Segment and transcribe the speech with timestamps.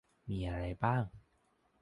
[0.29, 1.03] มีอะไรบ้าง